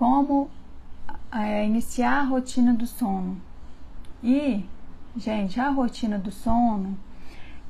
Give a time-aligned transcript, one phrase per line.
[0.00, 0.48] como
[1.30, 3.38] é, iniciar a rotina do sono.
[4.24, 4.64] E,
[5.14, 6.98] gente, a rotina do sono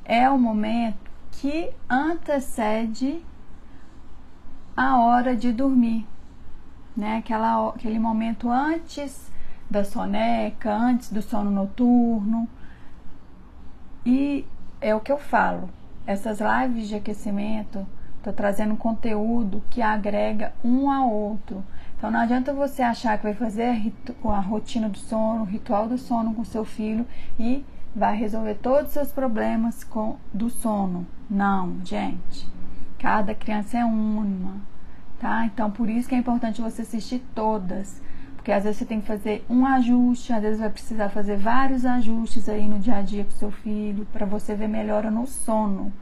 [0.05, 3.21] é o momento que antecede
[4.77, 6.07] a hora de dormir,
[6.95, 7.17] né?
[7.17, 9.29] Aquela, aquele momento antes
[9.69, 12.47] da soneca, antes do sono noturno.
[14.05, 14.45] E
[14.79, 15.69] é o que eu falo.
[16.07, 17.85] Essas lives de aquecimento,
[18.23, 21.61] tô trazendo conteúdo que agrega um ao outro.
[22.01, 25.99] Então não adianta você achar que vai fazer a rotina do sono, o ritual do
[25.99, 27.05] sono com seu filho
[27.39, 27.63] e
[27.95, 31.05] vai resolver todos os seus problemas com do sono.
[31.29, 32.49] Não, gente.
[32.97, 34.55] Cada criança é uma,
[35.19, 35.45] tá?
[35.45, 38.01] Então por isso que é importante você assistir todas.
[38.35, 41.85] Porque às vezes você tem que fazer um ajuste, às vezes vai precisar fazer vários
[41.85, 45.93] ajustes aí no dia a dia com seu filho para você ver melhora no sono,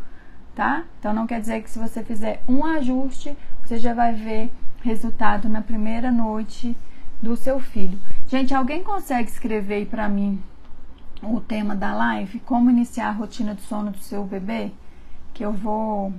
[0.55, 0.85] tá?
[0.97, 4.49] Então não quer dizer que se você fizer um ajuste, você já vai ver
[4.81, 6.75] resultado na primeira noite
[7.21, 7.99] do seu filho.
[8.27, 10.41] Gente, alguém consegue escrever para mim
[11.21, 12.39] o tema da live?
[12.39, 14.71] Como iniciar a rotina de sono do seu bebê?
[15.33, 16.13] Que eu vou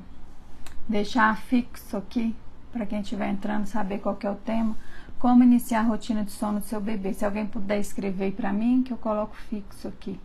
[0.88, 2.34] deixar fixo aqui
[2.72, 4.76] para quem estiver entrando saber qual é o tema.
[5.18, 7.12] Como iniciar a rotina de sono do seu bebê?
[7.12, 10.18] Se alguém puder escrever para mim, que eu coloco fixo aqui.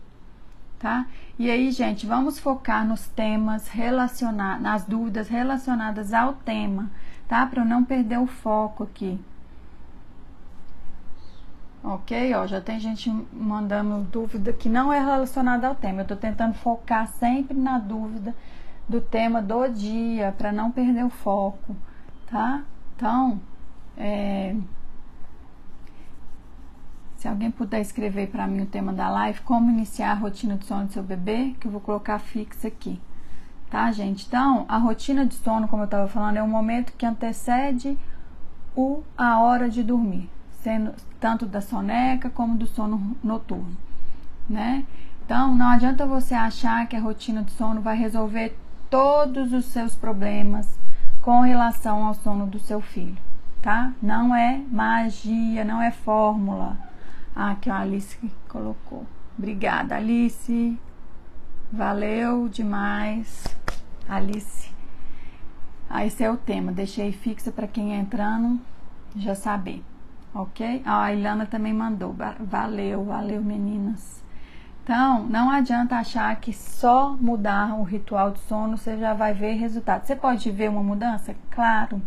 [0.78, 1.06] Tá?
[1.38, 6.90] E aí, gente, vamos focar nos temas relacionados, nas dúvidas relacionadas ao tema
[7.28, 7.46] tá?
[7.46, 9.18] Para eu não perder o foco aqui.
[11.82, 12.34] Ok?
[12.34, 16.02] Ó, já tem gente mandando dúvida que não é relacionada ao tema.
[16.02, 18.34] Eu tô tentando focar sempre na dúvida
[18.88, 21.76] do tema do dia, para não perder o foco,
[22.28, 22.62] tá?
[22.94, 23.40] Então,
[23.96, 24.56] é,
[27.16, 30.64] se alguém puder escrever para mim o tema da live, como iniciar a rotina de
[30.64, 33.00] sono do seu bebê, que eu vou colocar fixa aqui
[33.70, 34.26] tá, gente?
[34.26, 37.98] Então, a rotina de sono, como eu estava falando, é um momento que antecede
[38.74, 40.30] o, a hora de dormir,
[40.62, 43.76] sendo tanto da soneca como do sono noturno,
[44.48, 44.84] né?
[45.24, 48.56] Então, não adianta você achar que a rotina de sono vai resolver
[48.88, 50.78] todos os seus problemas
[51.20, 53.16] com relação ao sono do seu filho,
[53.60, 53.92] tá?
[54.00, 56.76] Não é magia, não é fórmula.
[57.34, 58.16] Ah, que a Alice
[58.48, 59.04] colocou.
[59.36, 60.78] Obrigada, Alice.
[61.72, 63.44] Valeu demais,
[64.08, 64.70] Alice.
[65.90, 66.70] Ah, esse é o tema.
[66.70, 68.60] Deixei fixo para quem é entrando
[69.16, 69.82] já saber,
[70.32, 70.82] ok?
[70.86, 72.14] Ah, a Ilana também mandou.
[72.38, 74.22] Valeu, valeu, meninas.
[74.84, 79.54] Então, não adianta achar que só mudar o ritual de sono você já vai ver
[79.54, 80.06] resultado.
[80.06, 81.34] Você pode ver uma mudança?
[81.50, 82.00] Claro.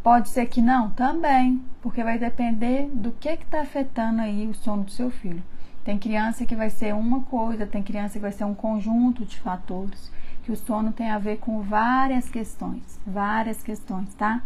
[0.00, 0.90] Pode ser que não?
[0.90, 5.42] Também, porque vai depender do que está afetando aí o sono do seu filho.
[5.86, 9.38] Tem criança que vai ser uma coisa, tem criança que vai ser um conjunto de
[9.38, 10.10] fatores,
[10.42, 14.42] que o sono tem a ver com várias questões, várias questões, tá?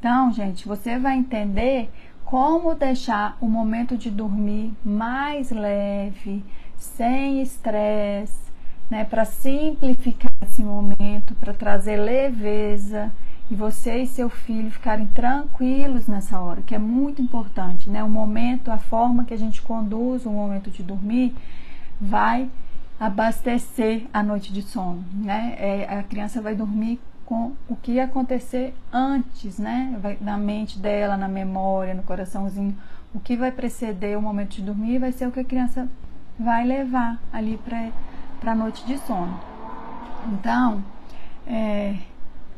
[0.00, 1.88] Então, gente, você vai entender
[2.24, 6.44] como deixar o momento de dormir mais leve,
[6.76, 8.50] sem estresse,
[8.90, 13.12] né, para simplificar esse momento, para trazer leveza
[13.50, 18.02] e você e seu filho ficarem tranquilos nessa hora, que é muito importante, né?
[18.02, 21.34] O momento, a forma que a gente conduz o momento de dormir
[22.00, 22.48] vai
[22.98, 25.54] abastecer a noite de sono, né?
[25.58, 29.98] É, a criança vai dormir com o que acontecer antes, né?
[30.00, 32.76] Vai, na mente dela, na memória, no coraçãozinho.
[33.14, 35.88] O que vai preceder o momento de dormir vai ser o que a criança
[36.38, 37.58] vai levar ali
[38.40, 39.38] para a noite de sono.
[40.32, 40.82] Então,
[41.46, 41.96] é,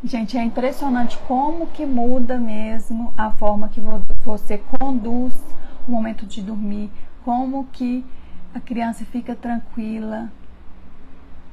[0.06, 3.80] Gente, é impressionante como que muda mesmo a forma que
[4.22, 5.34] você conduz
[5.88, 6.90] o momento de dormir,
[7.24, 8.04] como que
[8.54, 10.30] a criança fica tranquila.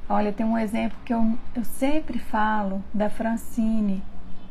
[0.06, 4.02] Olha, tem um exemplo que eu, eu sempre falo da Francine,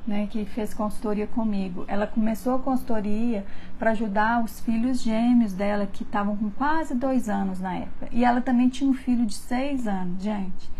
[0.07, 1.85] né, que fez consultoria comigo.
[1.87, 3.45] Ela começou a consultoria
[3.77, 8.07] para ajudar os filhos gêmeos dela, que estavam com quase dois anos na época.
[8.11, 10.71] E ela também tinha um filho de seis anos, gente.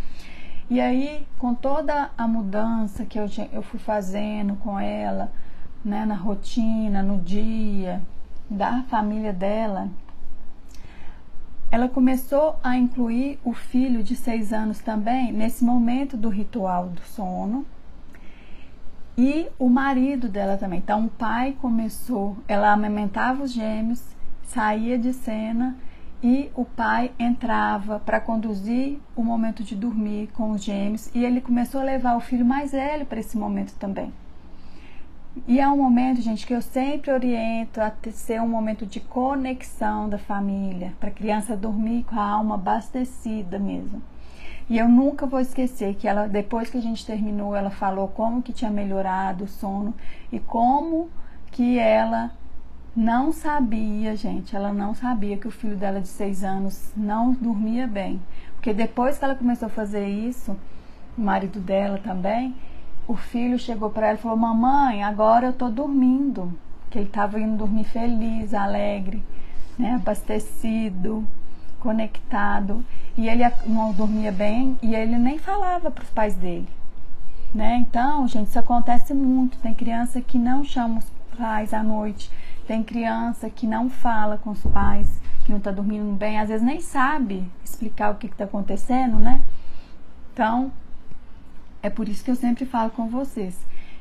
[0.72, 5.30] E aí, com toda a mudança que eu, eu fui fazendo com ela,
[5.84, 8.02] né, na rotina, no dia,
[8.50, 9.90] da família dela,
[11.70, 17.02] ela começou a incluir o filho de seis anos também nesse momento do ritual do
[17.02, 17.66] sono
[19.18, 20.80] e o marido dela também.
[20.80, 24.02] Então, o pai começou, ela amamentava os gêmeos,
[24.42, 25.76] saía de cena
[26.24, 31.42] e o pai entrava para conduzir o momento de dormir com os gêmeos e ele
[31.42, 34.14] começou a levar o filho mais velho para esse momento também.
[35.48, 40.10] E é um momento, gente, que eu sempre oriento a ser um momento de conexão
[40.10, 44.02] da família, para a criança dormir com a alma abastecida mesmo.
[44.70, 48.42] E eu nunca vou esquecer que ela, depois que a gente terminou, ela falou como
[48.42, 49.94] que tinha melhorado o sono
[50.32, 51.10] e como
[51.52, 52.32] que ela
[52.96, 57.88] não sabia, gente, ela não sabia que o filho dela de seis anos não dormia
[57.88, 58.22] bem.
[58.56, 60.58] Porque depois que ela começou a fazer isso,
[61.18, 62.54] o marido dela também,
[63.08, 66.54] o filho chegou para ela e falou: Mamãe, agora eu tô dormindo.
[66.90, 69.24] Que ele estava indo dormir feliz, alegre,
[69.80, 71.26] né, abastecido,
[71.80, 72.84] conectado.
[73.18, 76.68] E ele não dormia bem e ele nem falava para os pais dele.
[77.56, 77.78] Né?
[77.78, 79.58] Então, gente, isso acontece muito.
[79.60, 82.30] Tem criança que não chama os pais à noite
[82.72, 86.66] tem criança que não fala com os pais, que não está dormindo bem, às vezes
[86.66, 89.42] nem sabe explicar o que está acontecendo, né?
[90.32, 90.72] Então,
[91.84, 93.60] é por isso que eu sempre falo com vocês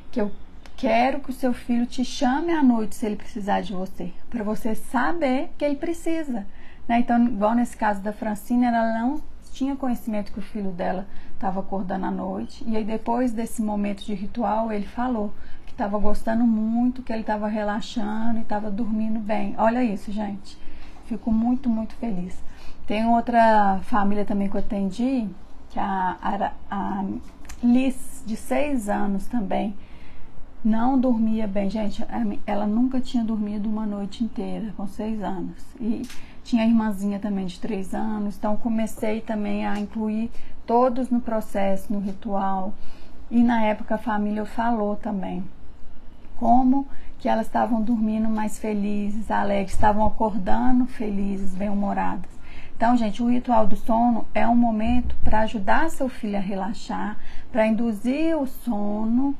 [0.09, 0.31] que eu
[0.77, 4.41] quero que o seu filho te chame à noite se ele precisar de você, para
[4.41, 6.47] você saber que ele precisa.
[6.87, 6.99] Né?
[6.99, 9.21] Então, igual nesse caso da Francine, ela não
[9.51, 12.63] tinha conhecimento que o filho dela estava acordando à noite.
[12.65, 15.33] E aí, depois desse momento de ritual, ele falou:
[15.71, 19.55] estava gostando muito, que ele estava relaxando e estava dormindo bem.
[19.57, 20.57] Olha isso, gente.
[21.05, 22.37] Fico muito, muito feliz.
[22.85, 25.27] Tem outra família também que eu atendi,
[25.69, 27.05] que é a, a, a
[27.63, 29.75] Liz, de seis anos também,
[30.63, 31.69] não dormia bem.
[31.69, 32.03] Gente,
[32.45, 35.63] ela nunca tinha dormido uma noite inteira, com seis anos.
[35.79, 36.01] E
[36.43, 38.35] tinha a irmãzinha também de três anos.
[38.35, 40.31] Então, comecei também a incluir
[40.65, 42.73] todos no processo, no ritual.
[43.29, 45.43] E na época a família falou também
[46.41, 46.87] como
[47.19, 52.31] que elas estavam dormindo mais felizes, alegres, estavam acordando felizes, bem-humoradas.
[52.75, 57.15] Então, gente, o ritual do sono é um momento para ajudar seu filho a relaxar,
[57.51, 59.35] para induzir o sono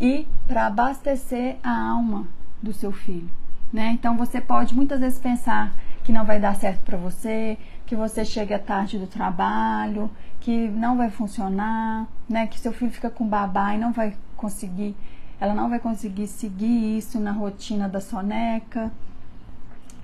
[0.00, 2.26] e para abastecer a alma
[2.62, 3.28] do seu filho,
[3.70, 3.90] né?
[3.90, 8.24] Então, você pode muitas vezes pensar que não vai dar certo para você, que você
[8.24, 10.10] chega tarde do trabalho,
[10.40, 12.46] que não vai funcionar, né?
[12.46, 14.96] Que seu filho fica com babá e não vai conseguir
[15.40, 18.90] ela não vai conseguir seguir isso na rotina da soneca.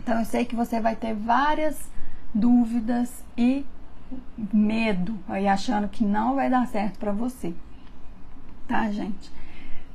[0.03, 1.91] Então eu sei que você vai ter várias
[2.33, 3.65] dúvidas e
[4.53, 7.55] medo aí achando que não vai dar certo para você.
[8.69, 9.31] Tá, gente?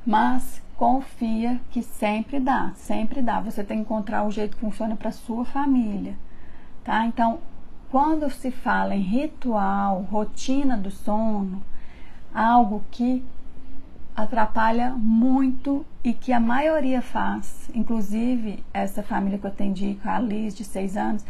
[0.06, 3.40] Mas confia que sempre dá, sempre dá.
[3.40, 6.16] Você tem que encontrar o jeito que funciona para sua família,
[6.84, 7.04] tá?
[7.06, 7.38] Então,
[7.90, 11.62] quando se fala em ritual, rotina do sono,
[12.32, 13.24] algo que
[14.22, 20.18] atrapalha muito e que a maioria faz, inclusive essa família que eu atendi com a
[20.18, 21.24] Liz de seis anos,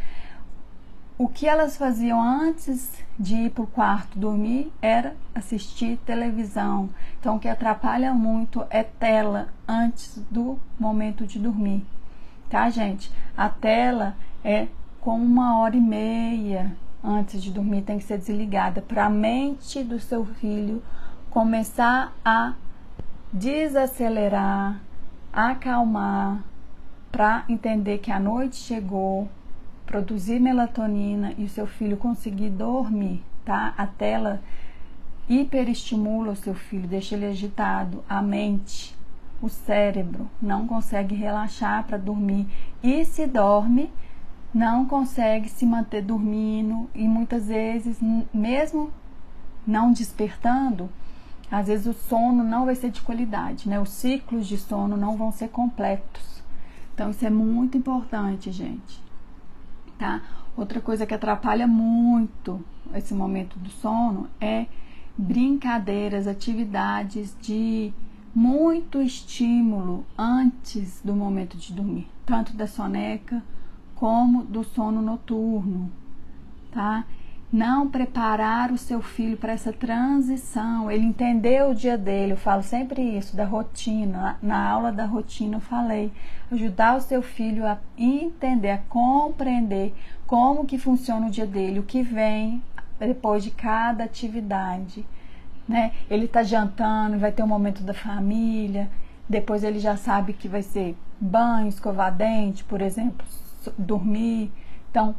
[1.19, 6.89] o que elas faziam antes de ir para o quarto dormir era assistir televisão.
[7.19, 11.85] Então, o que atrapalha muito é tela antes do momento de dormir,
[12.49, 13.13] tá, gente?
[13.37, 14.69] A tela é
[15.01, 19.83] com uma hora e meia antes de dormir, tem que ser desligada para a mente
[19.85, 20.83] do seu filho
[21.31, 22.55] começar a
[23.33, 24.81] desacelerar,
[25.33, 26.43] acalmar,
[27.11, 29.29] para entender que a noite chegou,
[29.85, 33.75] produzir melatonina e o seu filho conseguir dormir, tá?
[33.77, 34.41] A tela
[35.29, 38.97] hiperestimula o seu filho, deixa ele agitado, a mente,
[39.43, 42.47] o cérebro não consegue relaxar para dormir
[42.83, 43.91] e se dorme,
[44.53, 47.99] não consegue se manter dormindo e muitas vezes,
[48.35, 48.91] mesmo
[49.67, 50.91] não despertando,
[51.51, 53.81] às vezes o sono não vai ser de qualidade, né?
[53.81, 56.43] Os ciclos de sono não vão ser completos.
[56.95, 59.03] Então isso é muito importante, gente.
[59.99, 60.23] Tá?
[60.57, 62.65] Outra coisa que atrapalha muito
[62.95, 64.67] esse momento do sono é
[65.17, 67.93] brincadeiras, atividades de
[68.35, 73.43] muito estímulo antes do momento de dormir, tanto da soneca
[73.95, 75.91] como do sono noturno,
[76.71, 77.05] tá?
[77.53, 82.33] Não preparar o seu filho para essa transição, ele entender o dia dele.
[82.33, 84.39] Eu falo sempre isso, da rotina.
[84.41, 86.13] Na aula da rotina eu falei,
[86.51, 89.93] ajudar o seu filho a entender, a compreender
[90.27, 92.63] como que funciona o dia dele, o que vem
[92.99, 95.05] depois de cada atividade.
[95.67, 95.93] Né?
[96.09, 98.89] Ele está jantando, vai ter um momento da família,
[99.29, 103.27] depois ele já sabe que vai ser banho, escovar dente, por exemplo,
[103.77, 104.53] dormir.
[104.91, 105.15] Então,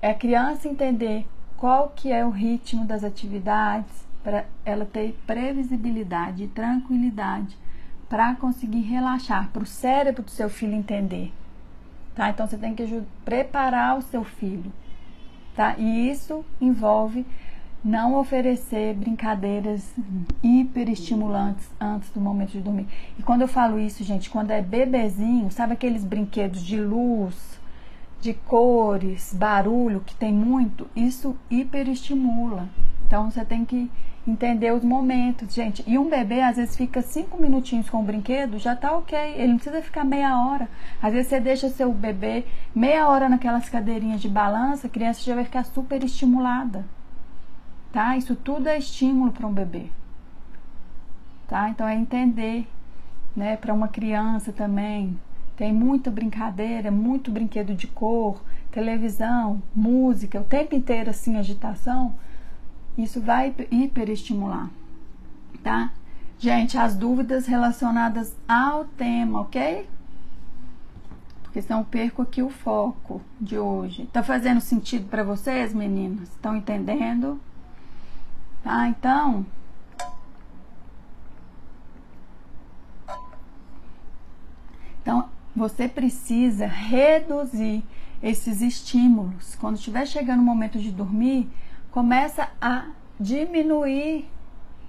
[0.00, 1.26] é a criança entender
[1.56, 7.56] qual que é o ritmo das atividades para ela ter previsibilidade e tranquilidade
[8.08, 11.32] para conseguir relaxar, para o cérebro do seu filho entender.
[12.14, 12.30] Tá?
[12.30, 14.72] Então você tem que preparar o seu filho.
[15.54, 15.76] Tá?
[15.78, 17.26] E isso envolve
[17.84, 19.94] não oferecer brincadeiras
[20.42, 22.88] hiperestimulantes antes do momento de dormir.
[23.18, 27.60] E quando eu falo isso, gente, quando é bebezinho, sabe aqueles brinquedos de luz,
[28.26, 32.68] de cores, barulho, que tem muito, isso hiperestimula.
[33.06, 33.88] Então você tem que
[34.26, 35.84] entender os momentos, gente.
[35.86, 39.16] E um bebê às vezes fica cinco minutinhos com o brinquedo, já tá ok.
[39.36, 40.68] Ele não precisa ficar meia hora.
[41.00, 45.36] Às vezes você deixa seu bebê meia hora naquelas cadeirinhas de balança, a criança já
[45.36, 46.84] vai ficar super estimulada.
[47.92, 48.16] Tá?
[48.16, 49.86] Isso tudo é estímulo para um bebê.
[51.46, 51.70] Tá?
[51.70, 52.66] Então é entender,
[53.36, 55.16] né, para uma criança também.
[55.56, 62.14] Tem muita brincadeira, muito brinquedo de cor, televisão, música, o tempo inteiro assim agitação
[62.96, 64.70] isso vai hiperestimular,
[65.62, 65.92] tá?
[66.38, 69.88] Gente, as dúvidas relacionadas ao tema, ok?
[71.42, 74.06] Porque senão eu perco aqui o foco de hoje.
[74.12, 76.28] Tá fazendo sentido para vocês, meninas?
[76.28, 77.40] Estão entendendo?
[78.62, 79.44] Tá, então.
[85.02, 87.82] Então, você precisa reduzir
[88.22, 89.54] esses estímulos.
[89.54, 91.50] Quando estiver chegando o momento de dormir,
[91.90, 92.86] começa a
[93.18, 94.28] diminuir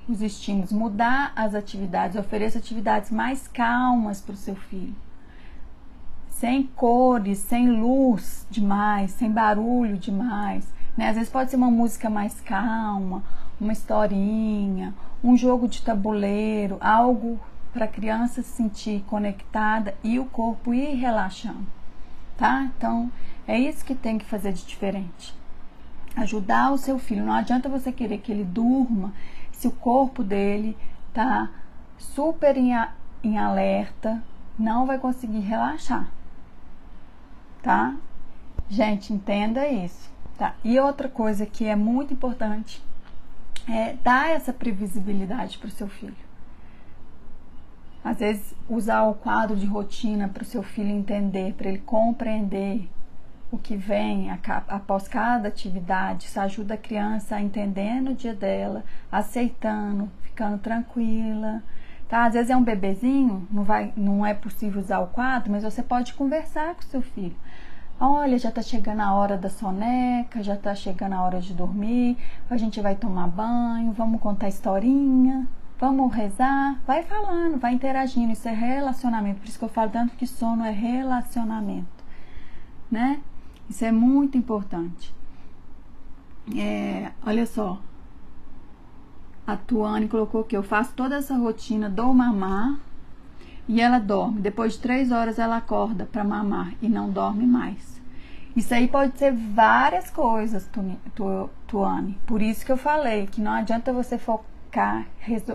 [0.09, 4.95] os estímulos, mudar as atividades, ofereça atividades mais calmas para o seu filho.
[6.29, 10.71] Sem cores, sem luz demais, sem barulho demais.
[10.95, 11.09] Né?
[11.09, 13.23] Às vezes pode ser uma música mais calma,
[13.59, 14.93] uma historinha,
[15.23, 17.39] um jogo de tabuleiro, algo
[17.77, 21.67] para a criança se sentir conectada e o corpo ir relaxando,
[22.35, 22.63] tá?
[22.75, 23.11] Então,
[23.47, 25.37] é isso que tem que fazer de diferente
[26.15, 27.23] ajudar o seu filho.
[27.23, 29.13] Não adianta você querer que ele durma
[29.51, 30.75] se o corpo dele
[31.13, 31.49] tá
[31.99, 32.91] super em, a,
[33.23, 34.23] em alerta,
[34.57, 36.09] não vai conseguir relaxar.
[37.61, 37.95] Tá?
[38.67, 40.09] Gente, entenda isso.
[40.39, 40.55] Tá?
[40.63, 42.83] E outra coisa que é muito importante
[43.69, 46.26] é dar essa previsibilidade para o seu filho.
[48.03, 52.87] Às vezes, usar o quadro de rotina para o seu filho entender, para ele compreender
[53.51, 54.29] o que vem
[54.67, 61.63] após cada atividade, isso ajuda a criança a entendendo o dia dela, aceitando, ficando tranquila.
[62.09, 62.25] Tá?
[62.25, 65.83] Às vezes é um bebezinho, não, vai, não é possível usar o quadro, mas você
[65.83, 67.35] pode conversar com seu filho.
[67.99, 72.17] Olha, já está chegando a hora da soneca, já está chegando a hora de dormir,
[72.49, 75.47] a gente vai tomar banho, vamos contar historinha,
[75.79, 76.79] vamos rezar.
[76.85, 79.39] Vai falando, vai interagindo, isso é relacionamento.
[79.39, 82.03] Por isso que eu falo tanto que sono é relacionamento,
[82.89, 83.21] né?
[83.69, 85.13] Isso é muito importante.
[86.55, 87.81] É, olha só.
[89.45, 92.77] A Tuane colocou que eu faço toda essa rotina, dou mamar
[93.67, 94.41] e ela dorme.
[94.41, 98.01] Depois de três horas ela acorda para mamar e não dorme mais.
[98.55, 100.67] Isso aí pode ser várias coisas,
[101.67, 102.17] Tuane.
[102.25, 104.45] Por isso que eu falei que não adianta você focar,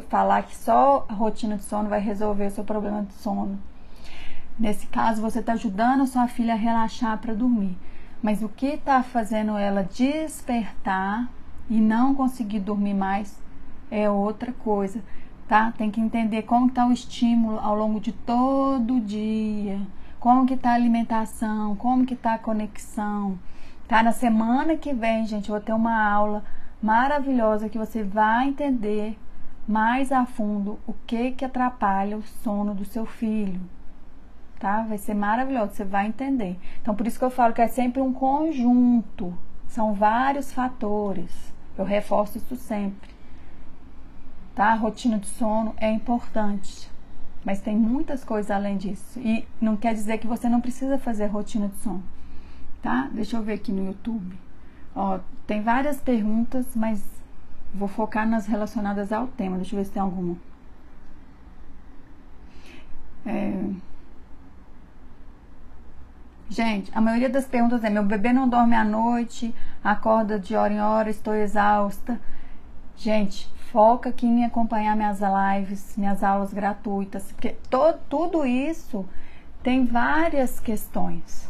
[0.09, 3.59] falar que só a rotina de sono vai resolver o seu problema de sono.
[4.59, 7.77] Nesse caso, você está ajudando a sua filha a relaxar para dormir.
[8.23, 11.29] Mas o que está fazendo ela despertar
[11.69, 13.41] e não conseguir dormir mais
[13.91, 15.03] é outra coisa,
[15.49, 15.73] tá?
[15.77, 19.81] Tem que entender como está o estímulo ao longo de todo o dia,
[20.21, 23.39] como que está a alimentação, como que está a conexão.
[23.89, 24.03] Tá?
[24.03, 26.45] Na semana que vem, gente, eu vou ter uma aula
[26.83, 29.19] maravilhosa que você vai entender
[29.67, 33.61] mais a fundo o que que atrapalha o sono do seu filho
[34.63, 34.85] tá?
[34.85, 36.57] Vai ser maravilhoso, você vai entender.
[36.81, 39.37] Então, por isso que eu falo que é sempre um conjunto,
[39.67, 41.53] são vários fatores.
[41.77, 43.11] Eu reforço isso sempre.
[44.55, 44.67] Tá?
[44.67, 46.89] A rotina de sono é importante,
[47.45, 49.19] mas tem muitas coisas além disso.
[49.19, 52.05] E não quer dizer que você não precisa fazer rotina de sono,
[52.81, 53.09] tá?
[53.13, 54.39] Deixa eu ver aqui no YouTube.
[54.95, 57.03] Ó, tem várias perguntas, mas
[57.75, 59.57] vou focar nas relacionadas ao tema.
[59.57, 60.37] Deixa eu ver se tem alguma.
[63.25, 63.73] É,
[66.53, 70.73] Gente, a maioria das perguntas é: meu bebê não dorme à noite, acorda de hora
[70.73, 72.21] em hora, estou exausta.
[72.95, 79.07] Gente, foca aqui em acompanhar minhas lives, minhas aulas gratuitas, porque todo, tudo isso
[79.63, 81.49] tem várias questões,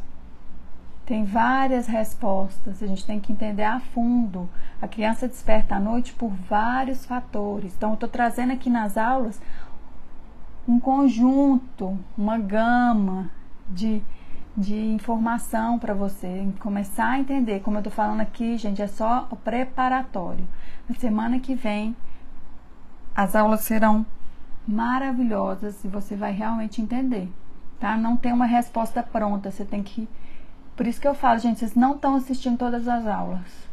[1.05, 2.83] tem várias respostas.
[2.83, 4.49] A gente tem que entender a fundo.
[4.81, 7.75] A criança desperta à noite por vários fatores.
[7.77, 9.41] Então, eu estou trazendo aqui nas aulas
[10.67, 13.31] um conjunto, uma gama
[13.69, 14.03] de
[14.57, 17.61] de informação para você começar a entender.
[17.61, 20.47] Como eu estou falando aqui, gente, é só o preparatório.
[20.89, 21.97] Na semana que vem,
[23.15, 24.05] as aulas serão
[24.67, 27.29] maravilhosas e você vai realmente entender,
[27.81, 27.97] tá?
[27.97, 30.09] Não tem uma resposta pronta, você tem que.
[30.77, 33.71] Por isso que eu falo, gente, vocês não estão assistindo todas as aulas.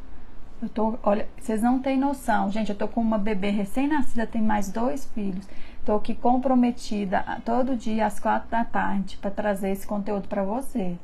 [0.62, 2.70] Eu tô, olha, vocês não têm noção, gente.
[2.70, 5.48] Eu tô com uma bebê recém-nascida, tem mais dois filhos.
[5.80, 10.98] Estou aqui comprometida todo dia às quatro da tarde para trazer esse conteúdo para você.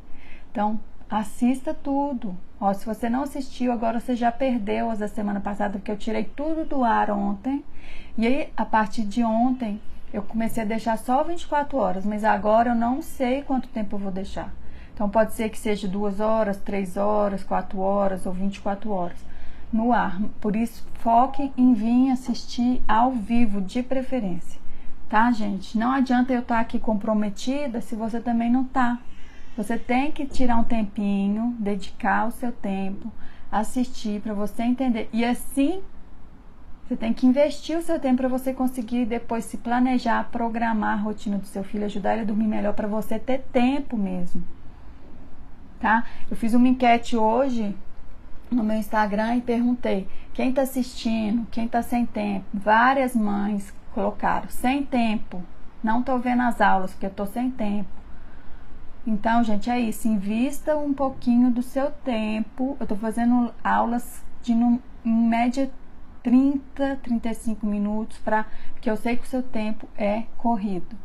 [0.52, 0.78] Então,
[1.10, 2.36] assista tudo.
[2.60, 5.98] Ó, se você não assistiu, agora você já perdeu as da semana passada, porque eu
[5.98, 7.64] tirei tudo do ar ontem.
[8.18, 9.80] E aí, a partir de ontem,
[10.14, 14.00] eu comecei a deixar só 24 horas, mas agora eu não sei quanto tempo eu
[14.00, 14.52] vou deixar.
[14.96, 19.18] Então pode ser que seja duas horas, três horas, quatro horas ou 24 horas
[19.72, 20.22] no ar.
[20.40, 24.58] Por isso, foque em vir assistir ao vivo, de preferência.
[25.10, 25.78] Tá, gente?
[25.78, 28.98] Não adianta eu estar aqui comprometida se você também não tá.
[29.58, 33.12] Você tem que tirar um tempinho, dedicar o seu tempo,
[33.52, 35.10] assistir para você entender.
[35.12, 35.82] E assim,
[36.88, 41.02] você tem que investir o seu tempo para você conseguir depois se planejar, programar a
[41.02, 44.42] rotina do seu filho, ajudar ele a dormir melhor para você ter tempo mesmo.
[45.80, 46.06] Tá?
[46.30, 47.76] Eu fiz uma enquete hoje
[48.50, 52.46] no meu Instagram e perguntei quem está assistindo, quem está sem tempo.
[52.54, 55.44] Várias mães colocaram sem tempo.
[55.84, 57.90] Não estou vendo as aulas porque estou sem tempo.
[59.06, 60.08] Então, gente, é isso.
[60.08, 62.76] Invista um pouquinho do seu tempo.
[62.80, 65.70] Eu estou fazendo aulas de, em média,
[66.24, 70.96] 30, 35 minutos, pra, porque eu sei que o seu tempo é corrido.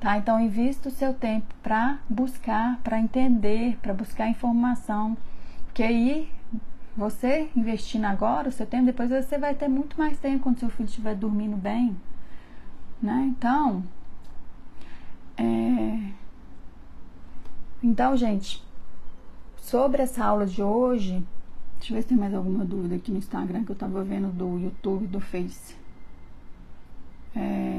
[0.00, 0.18] Tá?
[0.18, 5.16] Então, invista o seu tempo para buscar, para entender, para buscar informação.
[5.66, 6.30] Porque aí,
[6.96, 10.70] você investindo agora o seu tempo, depois você vai ter muito mais tempo quando seu
[10.70, 11.96] filho estiver dormindo bem.
[13.02, 13.26] Né?
[13.30, 13.84] Então,
[15.36, 16.16] é
[17.82, 18.60] então, gente,
[19.58, 21.24] sobre essa aula de hoje,
[21.78, 24.28] deixa eu ver se tem mais alguma dúvida aqui no Instagram que eu tava vendo
[24.32, 25.76] do YouTube, do Face.
[27.34, 27.75] É...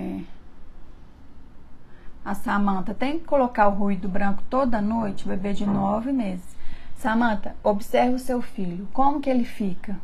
[2.28, 6.58] A Samanta tem que colocar o ruído branco toda noite, bebê de nove meses.
[6.98, 8.86] Samanta, observe o seu filho.
[8.92, 9.98] Como que ele fica?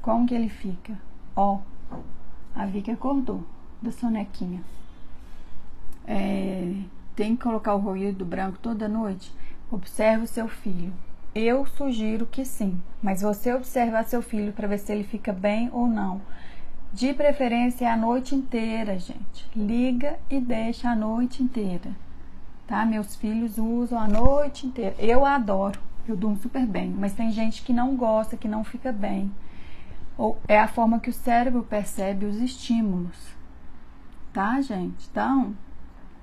[0.00, 0.96] Como que ele fica?
[1.34, 1.58] Ó,
[2.54, 3.44] a Vicky acordou
[3.82, 4.62] da sonequinha.
[6.06, 6.72] É,
[7.16, 9.34] tem que colocar o ruído branco toda noite?
[9.68, 10.92] Observe o seu filho.
[11.34, 15.68] Eu sugiro que sim, mas você observar seu filho para ver se ele fica bem
[15.72, 16.20] ou não.
[16.92, 19.48] De preferência a noite inteira, gente.
[19.56, 21.90] Liga e deixa a noite inteira.
[22.66, 22.84] Tá?
[22.84, 24.94] Meus filhos usam a noite inteira.
[24.98, 28.92] Eu adoro, eu durmo super bem, mas tem gente que não gosta, que não fica
[28.92, 29.32] bem.
[30.18, 33.16] Ou é a forma que o cérebro percebe os estímulos.
[34.30, 35.08] Tá, gente?
[35.10, 35.56] Então,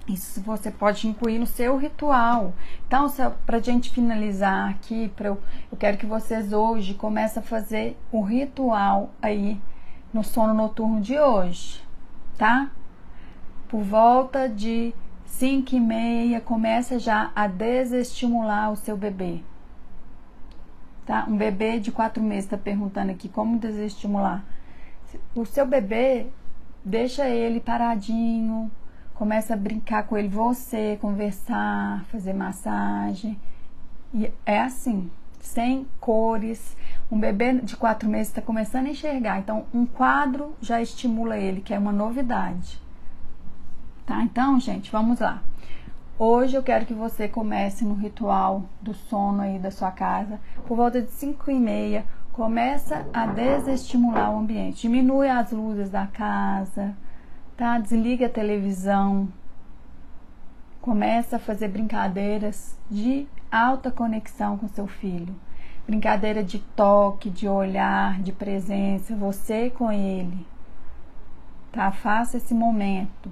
[0.08, 2.54] isso você pode incluir no seu ritual.
[2.88, 3.08] Então,
[3.44, 5.42] para gente finalizar aqui, pra eu,
[5.72, 9.60] eu quero que vocês hoje comecem a fazer o ritual aí
[10.14, 11.82] no sono noturno de hoje,
[12.38, 12.72] tá?
[13.68, 14.94] Por volta de
[15.26, 19.42] 5 e meia, começa já a desestimular o seu bebê.
[21.06, 21.26] Tá?
[21.28, 24.44] Um bebê de 4 meses está perguntando aqui como desestimular.
[25.36, 26.28] O seu bebê,
[26.84, 28.72] deixa ele paradinho,
[29.20, 33.38] Começa a brincar com ele, você, conversar, fazer massagem.
[34.14, 36.76] E é assim, sem cores.
[37.12, 41.62] Um bebê de quatro meses está começando a enxergar, então um quadro já estimula ele,
[41.62, 42.80] que é uma novidade.
[44.06, 44.22] Tá?
[44.22, 45.42] Então, gente, vamos lá.
[46.18, 50.76] Hoje eu quero que você comece no ritual do sono aí da sua casa, por
[50.76, 52.06] volta de 5 e meia.
[52.34, 56.94] Começa a desestimular o ambiente, diminui as luzes da casa,
[57.56, 57.80] tá?
[57.80, 59.30] Desliga a televisão.
[60.82, 65.36] Começa a fazer brincadeiras de alta conexão com seu filho.
[65.86, 70.46] Brincadeira de toque, de olhar, de presença, você com ele.
[71.72, 71.92] Tá?
[71.92, 73.32] Faça esse momento.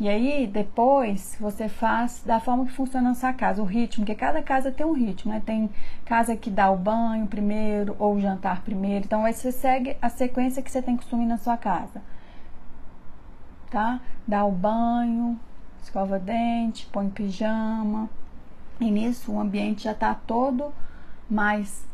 [0.00, 4.18] E aí, depois, você faz da forma que funciona na sua casa, o ritmo, porque
[4.18, 5.40] cada casa tem um ritmo, né?
[5.46, 5.70] Tem
[6.04, 9.04] casa que dá o banho primeiro ou o jantar primeiro.
[9.04, 12.02] Então, aí você segue a sequência que você tem costume na sua casa
[13.74, 14.00] tá?
[14.26, 15.38] Dá o banho,
[15.82, 18.08] escova dente, põe pijama.
[18.80, 20.72] E nisso o ambiente já tá todo
[21.30, 21.86] mais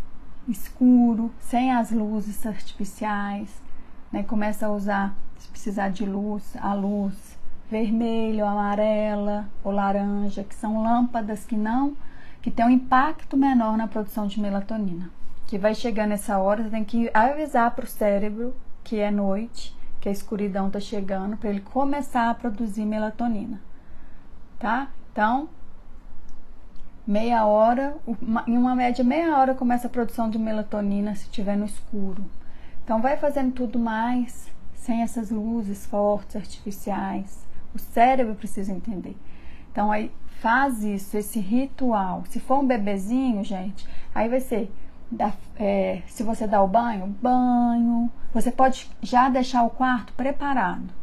[0.48, 3.62] escuro, sem as luzes artificiais,
[4.10, 4.22] né?
[4.22, 7.38] Começa a usar, se precisar de luz, a luz
[7.70, 11.96] vermelha, amarela ou laranja, que são lâmpadas que não
[12.42, 15.10] que tem um impacto menor na produção de melatonina.
[15.46, 19.76] Que vai chegar nessa hora, você tem que avisar para o cérebro que é noite
[20.00, 23.60] que a escuridão está chegando, para ele começar a produzir melatonina,
[24.58, 24.88] tá?
[25.12, 25.50] Então,
[27.10, 27.96] meia hora,
[28.46, 32.24] em uma média meia hora começa a produção de melatonina se estiver no escuro.
[32.84, 37.44] Então, vai fazendo tudo mais sem essas luzes fortes, artificiais.
[37.74, 39.16] O cérebro precisa entender.
[39.72, 42.22] Então, aí faz isso, esse ritual.
[42.28, 44.70] Se for um bebezinho, gente, aí vai ser
[45.10, 48.08] da, é, se você dá o banho, banho.
[48.32, 50.94] Você pode já deixar o quarto preparado,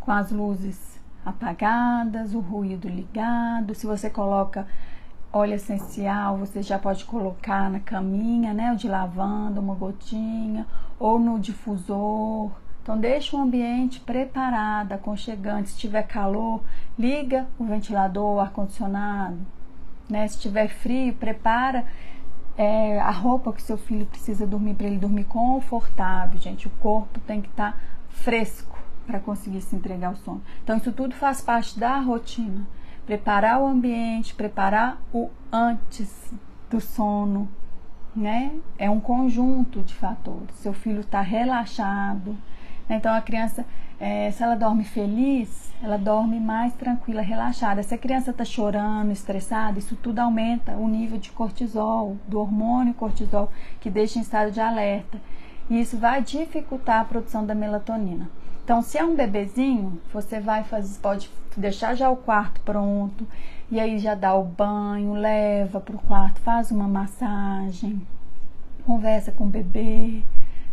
[0.00, 0.93] com as luzes
[1.24, 3.74] apagadas, o ruído ligado.
[3.74, 4.66] Se você coloca
[5.32, 8.72] óleo essencial, você já pode colocar na caminha, né?
[8.72, 10.66] O de lavanda, uma gotinha,
[10.98, 12.50] ou no difusor.
[12.82, 15.70] Então deixa o ambiente preparado, aconchegante.
[15.70, 16.62] Se tiver calor,
[16.98, 19.38] liga o ventilador, o ar-condicionado.
[20.08, 20.28] Né?
[20.28, 21.86] Se tiver frio, prepara
[22.58, 26.66] é, a roupa que seu filho precisa dormir para ele dormir confortável, gente.
[26.66, 27.78] O corpo tem que estar tá
[28.10, 28.73] fresco
[29.06, 30.42] para conseguir se entregar ao sono.
[30.62, 32.66] Então isso tudo faz parte da rotina
[33.06, 36.32] preparar o ambiente, preparar o antes
[36.70, 37.48] do sono,
[38.14, 38.52] né?
[38.78, 40.54] É um conjunto de fatores.
[40.56, 42.36] Seu filho está relaxado,
[42.88, 42.96] né?
[42.96, 43.64] então a criança,
[44.00, 47.82] é, se ela dorme feliz, ela dorme mais tranquila, relaxada.
[47.82, 52.94] Se a criança está chorando, estressada, isso tudo aumenta o nível de cortisol, do hormônio
[52.94, 55.20] cortisol, que deixa em estado de alerta.
[55.68, 58.30] E isso vai dificultar a produção da melatonina.
[58.64, 63.28] Então, se é um bebezinho, você vai fazer, pode deixar já o quarto pronto
[63.70, 68.00] e aí já dá o banho, leva para o quarto, faz uma massagem,
[68.86, 70.22] conversa com o bebê,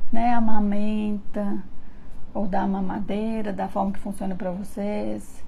[0.10, 1.62] né, amamenta
[2.34, 5.44] ou dá mamadeira da forma que funciona para vocês,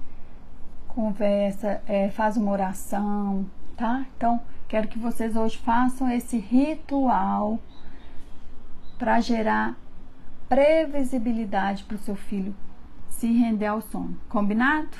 [0.88, 4.04] conversa, é, faz uma oração, tá?
[4.18, 7.58] Então, quero que vocês hoje façam esse ritual
[8.98, 9.76] para gerar
[10.54, 12.54] previsibilidade para o seu filho
[13.08, 14.16] se render ao sono.
[14.28, 14.96] Combinado?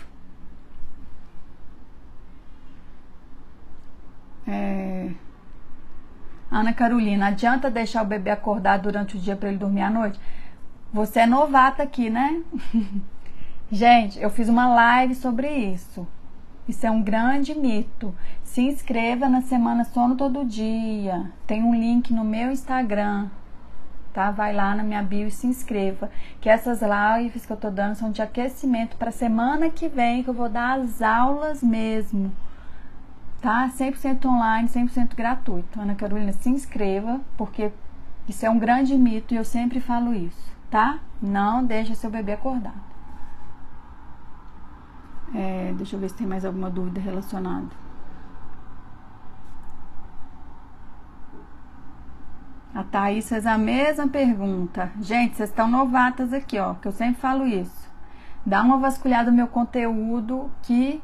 [4.48, 5.12] É...
[6.50, 10.18] Ana Carolina, adianta deixar o bebê acordar durante o dia para ele dormir à noite?
[10.92, 12.42] Você é novata aqui, né?
[13.70, 16.04] Gente, eu fiz uma live sobre isso.
[16.66, 18.12] Isso é um grande mito.
[18.42, 21.30] Se inscreva na Semana Sono Todo Dia.
[21.46, 23.28] Tem um link no meu Instagram
[24.14, 24.30] tá?
[24.30, 26.08] Vai lá na minha bio e se inscreva.
[26.40, 30.30] Que essas lives que eu tô dando são de aquecimento para semana que vem, que
[30.30, 32.32] eu vou dar as aulas mesmo.
[33.42, 33.68] Tá?
[33.68, 35.78] 100% online, 100% gratuito.
[35.78, 37.70] Ana Carolina, se inscreva, porque
[38.28, 40.98] isso é um grande mito e eu sempre falo isso, tá?
[41.20, 42.94] Não deixa seu bebê acordado.
[45.34, 47.84] É, deixa eu ver se tem mais alguma dúvida relacionada.
[52.74, 54.92] A Thaís fez a mesma pergunta.
[55.00, 57.90] Gente, vocês estão novatas aqui, ó, que eu sempre falo isso.
[58.46, 61.02] Dá uma vasculhada no meu conteúdo que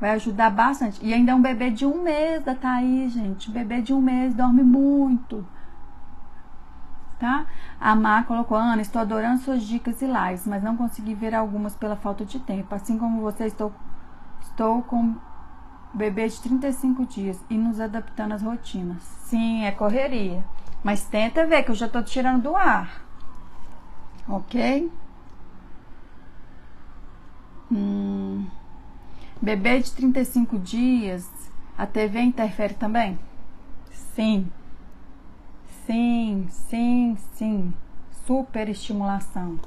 [0.00, 0.98] vai ajudar bastante.
[1.04, 3.50] E ainda é um bebê de um mês da Thaís, gente.
[3.50, 5.46] Bebê de um mês dorme muito.
[7.18, 7.44] Tá?
[7.78, 11.76] A Mar colocou, Ana, estou adorando suas dicas e lives, mas não consegui ver algumas
[11.76, 12.74] pela falta de tempo.
[12.74, 13.74] Assim como você, estou,
[14.40, 15.14] estou com
[15.92, 19.02] bebê de 35 dias e nos adaptando às rotinas.
[19.02, 20.42] Sim, é correria.
[20.82, 23.04] Mas tenta ver que eu já tô tirando do ar.
[24.28, 24.90] Ok?
[27.70, 28.46] Hum.
[29.40, 31.28] Bebê de 35 dias,
[31.76, 33.18] a TV interfere também?
[33.90, 34.48] Sim.
[35.84, 37.74] Sim, sim, sim.
[38.26, 39.60] Super estimulação.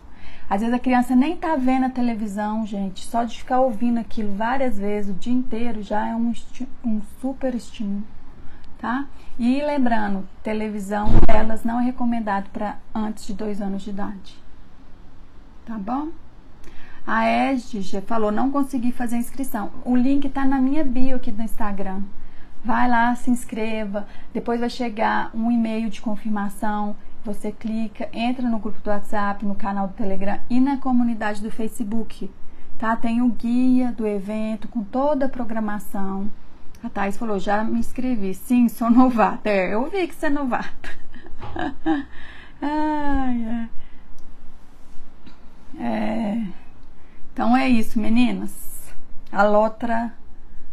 [0.50, 3.06] Às vezes a criança nem tá vendo a televisão, gente.
[3.06, 6.34] Só de ficar ouvindo aquilo várias vezes o dia inteiro já é um,
[6.84, 8.04] um super estímulo
[8.80, 9.06] tá?
[9.38, 14.42] E lembrando, televisão, elas não é recomendado para antes de dois anos de idade,
[15.66, 16.10] tá bom?
[17.06, 19.72] A Edge falou, não consegui fazer a inscrição.
[19.84, 22.04] O link tá na minha bio aqui do Instagram.
[22.64, 24.06] Vai lá, se inscreva.
[24.34, 26.96] Depois vai chegar um e-mail de confirmação.
[27.26, 31.50] Você clica, entra no grupo do WhatsApp, no canal do Telegram e na comunidade do
[31.50, 32.30] Facebook.
[32.78, 32.96] Tá?
[32.96, 36.30] Tem o guia do evento com toda a programação.
[36.84, 38.34] A Thais falou, já me inscrevi.
[38.34, 39.50] Sim, sou novata.
[39.50, 40.90] É, eu vi que você é novata.
[42.62, 43.70] ai.
[45.78, 46.44] É.
[47.34, 48.94] Então é isso, meninas.
[49.32, 50.14] A Lotra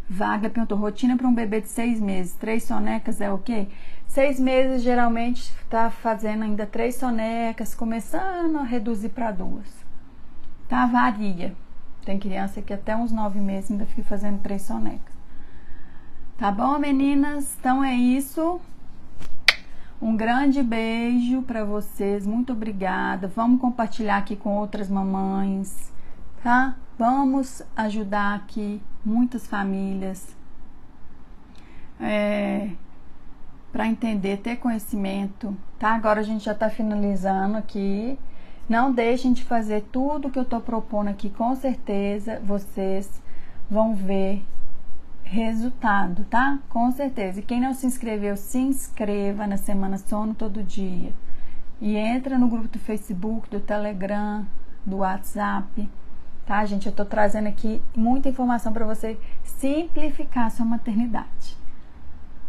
[0.09, 3.69] Vaga perguntou: rotina para um bebê de seis meses, três sonecas é ok?
[4.07, 9.67] Seis meses geralmente está fazendo ainda três sonecas, começando a reduzir para duas.
[10.69, 10.87] Tá?
[10.87, 11.55] Varia.
[12.05, 15.16] Tem criança que até uns nove meses ainda fica fazendo três sonecas.
[16.39, 17.57] Tá bom, meninas?
[17.59, 18.61] Então é isso.
[20.03, 22.27] Um grande beijo para vocês.
[22.27, 23.27] Muito obrigada.
[23.27, 25.91] Vamos compartilhar aqui com outras mamães,
[26.43, 26.77] tá?
[26.99, 30.37] Vamos ajudar aqui muitas famílias
[31.99, 32.71] é,
[33.73, 35.95] para entender, ter conhecimento, tá?
[35.95, 38.19] Agora a gente já está finalizando aqui.
[38.69, 43.23] Não deixem de fazer tudo que eu estou propondo aqui, com certeza vocês
[43.71, 44.45] vão ver
[45.27, 46.59] resultado, tá?
[46.69, 47.41] Com certeza.
[47.41, 51.13] E quem não se inscreveu, se inscreva na Semana Sono todo dia.
[51.81, 54.47] E entra no grupo do Facebook, do Telegram,
[54.85, 55.91] do WhatsApp,
[56.47, 56.87] tá, gente?
[56.87, 61.57] Eu tô trazendo aqui muita informação para você simplificar a sua maternidade.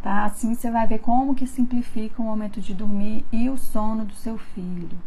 [0.02, 0.26] tá?
[0.26, 4.14] Assim você vai ver como que simplifica o momento de dormir e o sono do
[4.14, 4.98] seu filho.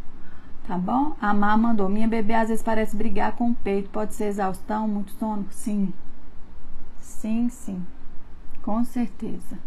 [0.66, 1.14] Tá bom?
[1.20, 3.90] A Má mandou: Minha bebê às vezes parece brigar com o peito.
[3.90, 5.46] Pode ser exaustão, muito sono?
[5.50, 5.92] Sim.
[7.10, 7.84] Sim, sim.
[8.62, 9.58] Com certeza.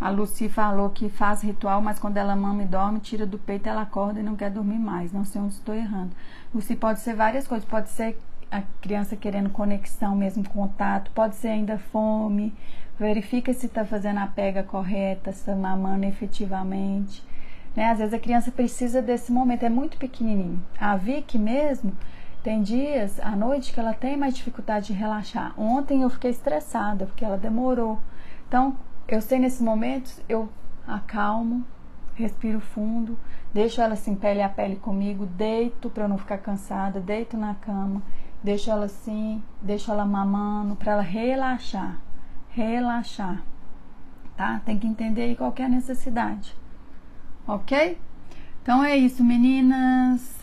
[0.00, 3.68] A Lucy falou que faz ritual, mas quando ela mama e dorme, tira do peito,
[3.68, 5.12] ela acorda e não quer dormir mais.
[5.12, 6.10] Não sei onde estou errando.
[6.54, 7.68] Lucy pode ser várias coisas.
[7.68, 8.18] Pode ser
[8.50, 11.10] a criança querendo conexão mesmo, contato.
[11.12, 12.54] Pode ser ainda fome.
[12.98, 17.22] Verifica se está fazendo a pega correta, se está mamando efetivamente.
[17.74, 17.90] Né?
[17.90, 19.64] Às vezes a criança precisa desse momento.
[19.64, 20.62] É muito pequenininho.
[20.78, 21.92] A Vicky mesmo...
[22.42, 25.52] Tem dias à noite que ela tem mais dificuldade de relaxar.
[25.60, 28.00] Ontem eu fiquei estressada porque ela demorou.
[28.48, 30.48] Então, eu sei nesses momentos, eu
[30.86, 31.62] acalmo,
[32.14, 33.18] respiro fundo,
[33.52, 37.54] deixo ela assim, pele a pele comigo, deito para eu não ficar cansada, deito na
[37.56, 38.02] cama,
[38.42, 42.00] deixo ela assim, deixo ela mamando para ela relaxar,
[42.48, 43.42] relaxar,
[44.34, 44.62] tá?
[44.64, 46.56] Tem que entender aí qual é a necessidade,
[47.54, 47.98] ok?
[48.62, 50.38] Então é isso, meninas.